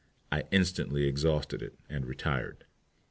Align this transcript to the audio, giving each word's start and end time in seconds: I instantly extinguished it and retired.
I 0.31 0.45
instantly 0.49 1.03
extinguished 1.07 1.53
it 1.53 1.77
and 1.87 2.07
retired. 2.07 2.65